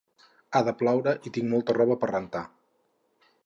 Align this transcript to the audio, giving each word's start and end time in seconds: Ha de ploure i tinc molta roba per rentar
Ha 0.53 0.61
de 0.67 0.73
ploure 0.79 1.13
i 1.29 1.33
tinc 1.35 1.51
molta 1.55 1.77
roba 1.79 2.01
per 2.05 2.11
rentar 2.15 2.45